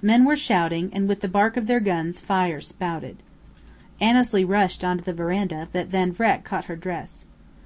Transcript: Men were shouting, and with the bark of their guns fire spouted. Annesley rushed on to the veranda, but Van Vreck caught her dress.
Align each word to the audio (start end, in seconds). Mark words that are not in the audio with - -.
Men 0.00 0.24
were 0.24 0.34
shouting, 0.34 0.88
and 0.94 1.06
with 1.06 1.20
the 1.20 1.28
bark 1.28 1.58
of 1.58 1.66
their 1.66 1.78
guns 1.78 2.18
fire 2.18 2.62
spouted. 2.62 3.18
Annesley 4.00 4.42
rushed 4.42 4.82
on 4.82 4.96
to 4.96 5.04
the 5.04 5.12
veranda, 5.12 5.68
but 5.72 5.88
Van 5.88 6.10
Vreck 6.10 6.42
caught 6.42 6.64
her 6.72 6.76
dress. 6.76 7.26